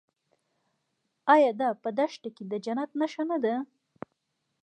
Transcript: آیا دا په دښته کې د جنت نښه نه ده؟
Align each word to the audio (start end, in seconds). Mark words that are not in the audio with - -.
آیا 1.33 1.51
دا 1.59 1.69
په 1.83 1.89
دښته 1.97 2.29
کې 2.35 2.43
د 2.51 2.53
جنت 2.65 2.91
نښه 2.99 3.23
نه 3.29 3.37
ده؟ 3.43 3.55